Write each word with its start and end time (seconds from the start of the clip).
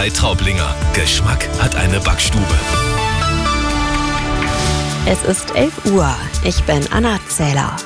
Bäckerei 0.00 0.10
Traublinger. 0.16 0.74
Geschmack 0.94 1.46
hat 1.58 1.74
eine 1.74 2.00
Backstube. 2.00 2.42
Es 5.04 5.22
ist 5.24 5.54
11 5.54 5.92
Uhr. 5.92 6.16
Ich 6.42 6.62
bin 6.62 6.80
Anna 6.90 7.20
Zähler. 7.28 7.76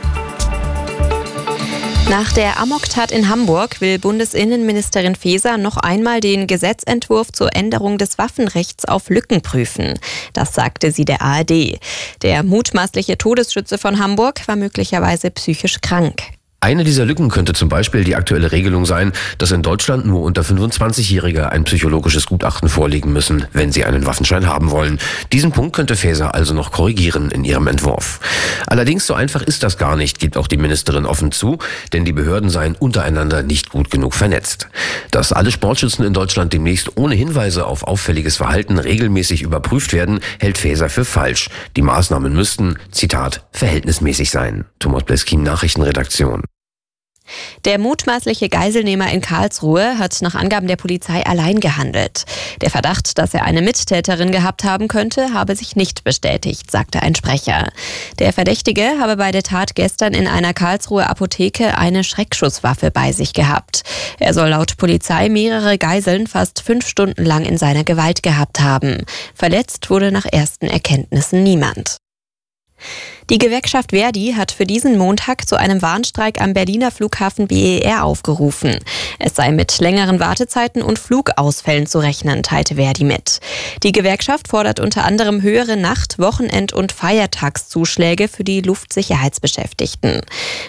Nach 2.09 2.33
der 2.33 2.61
Amoktat 2.61 3.11
in 3.11 3.29
Hamburg 3.29 3.81
will 3.81 3.99
Bundesinnenministerin 3.99 5.17
Faeser 5.17 5.57
noch 5.57 5.77
einmal 5.77 6.21
den 6.21 6.47
Gesetzentwurf 6.47 7.33
zur 7.33 7.53
Änderung 7.57 7.99
des 7.99 8.17
Waffenrechts 8.17 8.85
auf 8.85 9.09
Lücken 9.09 9.43
prüfen. 9.43 9.99
Das 10.35 10.55
sagte 10.55 10.93
sie 10.93 11.05
der 11.05 11.21
ARD. 11.21 11.81
Der 12.23 12.45
mutmaßliche 12.45 13.19
Todesschütze 13.19 13.77
von 13.77 13.99
Hamburg 13.99 14.47
war 14.47 14.55
möglicherweise 14.55 15.33
psychisch 15.33 15.81
krank. 15.81 16.34
Eine 16.65 16.83
dieser 16.83 17.05
Lücken 17.05 17.29
könnte 17.29 17.53
zum 17.53 17.69
Beispiel 17.69 18.05
die 18.05 18.17
aktuelle 18.17 18.51
Regelung 18.51 18.87
sein, 18.87 19.13
dass 19.37 19.53
in 19.53 19.61
Deutschland 19.61 20.07
nur 20.07 20.23
unter 20.23 20.41
25-Jährige 20.41 21.53
ein 21.53 21.65
psychologisches 21.65 22.25
Gutachten 22.25 22.71
vorlegen 22.71 23.13
müssen, 23.13 23.45
wenn 23.53 23.71
sie 23.71 23.85
einen 23.85 24.07
Waffenschein 24.07 24.47
haben 24.47 24.71
wollen. 24.71 24.99
Diesen 25.31 25.53
Punkt 25.53 25.77
könnte 25.77 25.95
Faeser 25.95 26.35
also 26.35 26.55
noch 26.55 26.73
korrigieren 26.73 27.31
in 27.31 27.45
ihrem 27.45 27.67
Entwurf. 27.67 28.19
Allerdings 28.67 29.07
so 29.07 29.13
einfach 29.13 29.43
ist 29.43 29.63
das 29.63 29.77
gar 29.77 29.95
nicht, 29.95 30.21
gibt 30.21 30.39
auch 30.39 30.47
die 30.47 30.57
Ministerin 30.57 31.05
offen 31.05 31.33
zu, 31.33 31.59
denn 31.93 32.07
die 32.07 32.15
Behörden 32.15 32.49
seien 32.49 32.77
untereinander 32.77 33.43
nicht 33.43 33.69
gut 33.69 33.91
genug 33.91 34.15
vernetzt. 34.15 34.69
Dass 35.11 35.35
alle 35.35 35.53
Sportschützen 35.53 36.07
in 36.07 36.15
Deutschland 36.15 36.55
demnächst 36.55 36.97
ohne 36.97 37.15
Hinweise 37.15 37.67
auf 37.67 37.83
auffälliges 37.83 38.39
Verhalten 38.39 38.79
regelmäßig 38.79 39.43
überprüft 39.43 39.93
werden, 39.93 40.21
hält 40.41 40.57
Faeser 40.57 40.89
für 40.89 41.05
falsch. 41.05 41.51
Die 41.77 41.83
Maßnahmen 41.83 42.33
müssten, 42.33 42.79
Zitat, 42.91 43.45
verhältnismäßig 43.53 44.31
sein. 44.31 44.65
Thomas 44.79 45.05
Bleskin, 45.05 45.43
Nachrichtenredaktion. 45.43 46.43
Der 47.65 47.79
mutmaßliche 47.79 48.49
Geiselnehmer 48.49 49.11
in 49.11 49.21
Karlsruhe 49.21 49.99
hat 49.99 50.21
nach 50.21 50.35
Angaben 50.35 50.69
der 50.69 50.77
Polizei 50.77 51.25
allein 51.25 51.61
gehandelt. 51.61 52.25
Der 52.61 52.71
Verdacht, 52.71 53.19
dass 53.19 53.33
er 53.33 53.45
eine 53.45 53.63
Mittäterin 53.63 54.33
gehabt 54.33 54.65
haben 54.65 54.89
könnte, 54.89 55.33
habe 55.33 55.57
sich 55.57 55.75
nicht 55.75 56.05
bestätigt, 56.05 56.71
sagte 56.71 57.03
ein 57.03 57.15
Sprecher. 57.15 57.71
Der 58.19 58.33
Verdächtige 58.33 58.99
habe 59.01 59.17
bei 59.17 59.33
der 59.33 59.43
Tat 59.43 59.75
gestern 59.75 60.13
in 60.13 60.29
einer 60.29 60.53
Karlsruher 60.53 61.09
Apotheke 61.09 61.79
eine 61.79 62.05
Schreckschusswaffe 62.05 62.91
bei 62.91 63.13
sich 63.13 63.33
gehabt. 63.33 63.83
Er 64.19 64.35
soll 64.35 64.51
laut 64.51 64.77
Polizei 64.77 65.29
mehrere 65.29 65.79
Geiseln 65.79 66.27
fast 66.27 66.61
fünf 66.61 66.87
Stunden 66.87 67.25
lang 67.25 67.45
in 67.45 67.57
seiner 67.57 67.85
Gewalt 67.85 68.23
gehabt 68.23 68.61
haben. 68.61 69.05
Verletzt 69.35 69.89
wurde 69.89 70.13
nach 70.13 70.27
ersten 70.27 70.67
Erkenntnissen 70.67 71.43
niemand. 71.43 71.97
Die 73.31 73.39
Gewerkschaft 73.39 73.93
Verdi 73.93 74.35
hat 74.37 74.53
für 74.53 74.67
diesen 74.67 74.99
Montag 74.99 75.49
zu 75.49 75.57
einem 75.57 75.81
Warnstreik 75.81 76.43
am 76.43 76.53
Berliner 76.53 76.91
Flughafen 76.91 77.49
BER 77.49 78.05
aufgerufen. 78.05 78.79
Es 79.19 79.35
sei 79.35 79.51
mit 79.51 79.79
längeren 79.79 80.21
Wartezeiten 80.21 80.83
und 80.83 80.99
Flugausfällen 80.99 81.87
zu 81.87 82.01
rechnen, 82.01 82.43
teilte 82.43 82.75
Verdi 82.75 83.05
mit. 83.05 83.41
Die 83.83 83.93
Gewerkschaft 83.93 84.49
fordert 84.49 84.79
unter 84.79 85.05
anderem 85.05 85.41
höhere 85.41 85.79
Nacht-, 85.79 86.19
Wochenend- 86.19 86.75
und 86.75 86.93
Feiertagszuschläge 86.93 88.29
für 88.29 88.45
die 88.45 88.61
Luftsicherheitsbeschäftigten. 88.61 90.21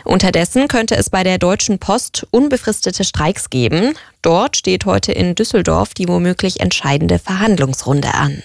Unterdessen 0.06 0.70
könnte 0.70 0.96
es 0.96 1.10
bei 1.10 1.24
der 1.24 1.40
Deutschen 1.40 1.80
Post 1.80 2.26
unbefristete 2.32 3.04
Streiks 3.04 3.50
geben. 3.50 3.96
Dort 4.22 4.56
steht 4.56 4.86
heute 4.86 5.12
in 5.12 5.36
Düsseldorf 5.36 5.94
die 5.94 6.08
womöglich 6.08 6.62
entscheidende 6.62 7.20
Verhandlungsrunde 7.20 8.14
an. 8.14 8.44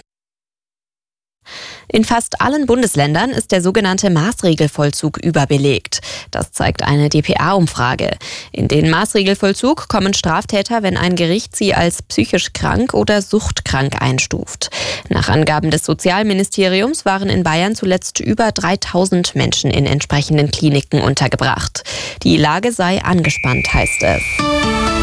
In 1.92 2.04
fast 2.04 2.40
allen 2.40 2.66
Bundesländern 2.66 3.30
ist 3.30 3.50
der 3.50 3.62
sogenannte 3.62 4.10
Maßregelvollzug 4.10 5.18
überbelegt. 5.18 6.00
Das 6.30 6.52
zeigt 6.52 6.82
eine 6.82 7.08
dpa-Umfrage. 7.08 8.10
In 8.52 8.68
den 8.68 8.90
Maßregelvollzug 8.90 9.88
kommen 9.88 10.14
Straftäter, 10.14 10.82
wenn 10.82 10.96
ein 10.96 11.16
Gericht 11.16 11.56
sie 11.56 11.74
als 11.74 12.02
psychisch 12.02 12.52
krank 12.52 12.94
oder 12.94 13.22
suchtkrank 13.22 14.00
einstuft. 14.00 14.70
Nach 15.08 15.28
Angaben 15.28 15.70
des 15.70 15.84
Sozialministeriums 15.84 17.04
waren 17.04 17.28
in 17.28 17.42
Bayern 17.42 17.74
zuletzt 17.74 18.20
über 18.20 18.52
3000 18.52 19.34
Menschen 19.34 19.70
in 19.70 19.86
entsprechenden 19.86 20.50
Kliniken 20.50 21.00
untergebracht. 21.00 21.82
Die 22.22 22.36
Lage 22.36 22.72
sei 22.72 23.02
angespannt, 23.02 23.66
heißt 23.72 24.02
es. 24.02 24.99